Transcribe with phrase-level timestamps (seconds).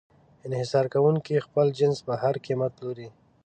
[0.45, 3.07] انحصار کوونکی خپل جنس په هر قیمت پلوري.